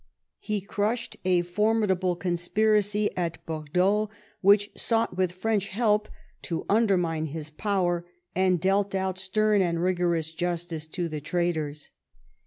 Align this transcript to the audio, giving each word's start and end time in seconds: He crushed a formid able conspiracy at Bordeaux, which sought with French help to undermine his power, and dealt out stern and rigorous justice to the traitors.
He 0.39 0.61
crushed 0.61 1.17
a 1.25 1.43
formid 1.43 1.91
able 1.91 2.15
conspiracy 2.15 3.15
at 3.15 3.45
Bordeaux, 3.45 4.09
which 4.41 4.71
sought 4.75 5.15
with 5.15 5.31
French 5.31 5.67
help 5.67 6.09
to 6.41 6.65
undermine 6.67 7.27
his 7.27 7.51
power, 7.51 8.07
and 8.33 8.59
dealt 8.59 8.95
out 8.95 9.19
stern 9.19 9.61
and 9.61 9.79
rigorous 9.83 10.33
justice 10.33 10.87
to 10.87 11.07
the 11.07 11.21
traitors. 11.21 11.91